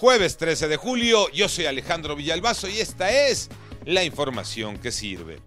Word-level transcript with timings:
Jueves 0.00 0.36
13 0.36 0.68
de 0.68 0.76
julio, 0.76 1.28
yo 1.32 1.48
soy 1.48 1.66
Alejandro 1.66 2.14
Villalbazo 2.14 2.68
y 2.68 2.78
esta 2.78 3.10
es 3.10 3.48
la 3.84 4.04
información 4.04 4.78
que 4.78 4.92
sirve. 4.92 5.40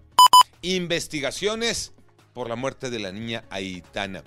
Investigaciones 0.60 1.92
por 2.34 2.50
la 2.50 2.56
muerte 2.56 2.90
de 2.90 2.98
la 2.98 3.12
niña 3.12 3.44
Aitana. 3.48 4.22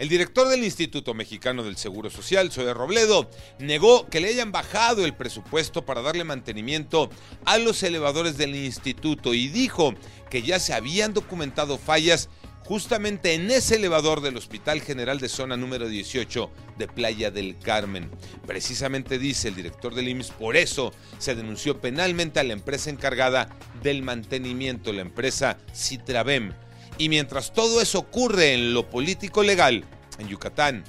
El 0.00 0.08
director 0.08 0.48
del 0.48 0.64
Instituto 0.64 1.14
Mexicano 1.14 1.62
del 1.62 1.76
Seguro 1.76 2.10
Social, 2.10 2.50
Zoe 2.50 2.74
Robledo, 2.74 3.30
negó 3.60 4.08
que 4.08 4.18
le 4.18 4.30
hayan 4.30 4.50
bajado 4.50 5.04
el 5.04 5.14
presupuesto 5.14 5.84
para 5.84 6.02
darle 6.02 6.24
mantenimiento 6.24 7.08
a 7.44 7.56
los 7.58 7.84
elevadores 7.84 8.36
del 8.36 8.56
instituto 8.56 9.34
y 9.34 9.46
dijo 9.46 9.94
que 10.30 10.42
ya 10.42 10.58
se 10.58 10.74
habían 10.74 11.14
documentado 11.14 11.78
fallas 11.78 12.28
justamente 12.70 13.34
en 13.34 13.50
ese 13.50 13.74
elevador 13.74 14.20
del 14.20 14.36
Hospital 14.36 14.80
General 14.80 15.18
de 15.18 15.28
Zona 15.28 15.56
número 15.56 15.88
18 15.88 16.52
de 16.78 16.86
Playa 16.86 17.32
del 17.32 17.58
Carmen. 17.58 18.08
Precisamente 18.46 19.18
dice 19.18 19.48
el 19.48 19.56
director 19.56 19.92
del 19.92 20.08
IMSS, 20.08 20.30
por 20.30 20.56
eso 20.56 20.92
se 21.18 21.34
denunció 21.34 21.80
penalmente 21.80 22.38
a 22.38 22.44
la 22.44 22.52
empresa 22.52 22.88
encargada 22.88 23.48
del 23.82 24.02
mantenimiento, 24.02 24.92
la 24.92 25.00
empresa 25.00 25.58
Citravem. 25.74 26.52
Y 26.96 27.08
mientras 27.08 27.52
todo 27.52 27.80
eso 27.80 27.98
ocurre 27.98 28.54
en 28.54 28.72
lo 28.72 28.88
político 28.88 29.42
legal, 29.42 29.82
en 30.20 30.28
Yucatán, 30.28 30.84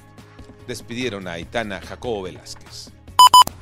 despidieron 0.68 1.26
a 1.26 1.32
Aitana 1.32 1.80
Jacobo 1.80 2.22
Velázquez. 2.22 2.92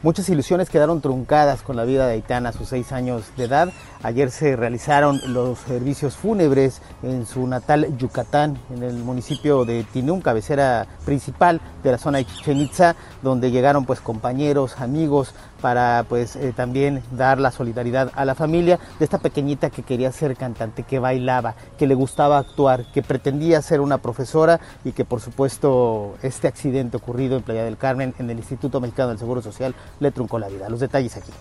Muchas 0.03 0.31
ilusiones 0.31 0.71
quedaron 0.71 1.03
truncadas 1.03 1.61
con 1.61 1.77
la 1.77 1.85
vida 1.85 2.07
de 2.07 2.15
Aitana 2.15 2.49
a 2.49 2.53
sus 2.53 2.71
seis 2.71 2.91
años 2.91 3.25
de 3.37 3.45
edad. 3.45 3.69
Ayer 4.03 4.31
se 4.31 4.57
realizaron 4.57 5.21
los 5.27 5.59
servicios 5.59 6.17
fúnebres 6.17 6.81
en 7.03 7.27
su 7.27 7.47
natal 7.47 7.99
Yucatán, 7.99 8.59
en 8.75 8.83
el 8.83 8.95
municipio 8.95 9.67
de 9.67 9.85
Tinún, 9.85 10.23
cabecera 10.23 10.87
principal 11.05 11.61
de 11.83 11.93
la 11.93 11.99
zona 11.99 12.17
de 12.17 12.25
Chichen 12.25 12.57
Itza, 12.63 12.97
donde 13.23 13.51
llegaron 13.51 13.85
pues 13.85 14.01
compañeros, 14.01 14.81
amigos, 14.81 15.35
para 15.61 16.05
pues 16.09 16.37
eh, 16.37 16.53
también 16.55 17.03
dar 17.13 17.39
la 17.39 17.51
solidaridad 17.51 18.11
a 18.15 18.25
la 18.25 18.35
familia 18.35 18.79
de 18.99 19.05
esta 19.05 19.19
pequeñita 19.19 19.71
que 19.71 19.83
quería 19.83 20.13
ser 20.13 20.37
cantante, 20.37 20.83
que 20.83 20.99
bailaba, 20.99 21.55
que 21.79 21.87
le 21.87 21.95
gustaba 21.95 22.39
actuar, 22.39 22.85
que 22.93 23.03
pretendía 23.03 23.63
ser 23.63 23.81
una 23.81 23.99
profesora 23.99 24.61
y 24.85 24.93
que 24.93 25.05
por 25.05 25.21
supuesto 25.21 26.17
este 26.23 26.49
accidente 26.49 26.97
ocurrido 26.97 27.37
en 27.37 27.43
Playa 27.43 27.65
del 27.65 27.77
Carmen 27.77 28.15
en 28.19 28.31
el 28.31 28.39
Instituto 28.39 28.81
Mexicano 28.81 29.11
del 29.11 29.19
Seguro 29.19 29.43
Social 29.43 29.75
le 30.01 30.11
truncó 30.11 30.39
la 30.39 30.49
vida. 30.49 30.69
Los 30.69 30.81
detalles 30.81 31.17
aquí. 31.17 31.33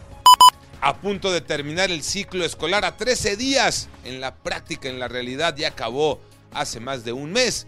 A 0.82 0.96
punto 0.96 1.32
de 1.32 1.42
terminar 1.42 1.92
el 1.92 2.04
ciclo 2.04 2.46
escolar 2.46 2.86
a 2.86 2.96
13 2.96 3.36
días, 3.36 3.90
en 4.06 4.22
la 4.22 4.36
práctica, 4.36 4.88
en 4.88 5.00
la 5.00 5.10
realidad 5.10 5.56
ya 5.58 5.70
acabó 5.70 6.22
hace 6.54 6.80
más 6.80 7.04
de 7.04 7.12
un 7.12 7.34
mes. 7.34 7.68